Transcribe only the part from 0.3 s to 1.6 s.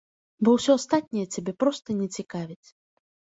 Бо ўсё астатняе цябе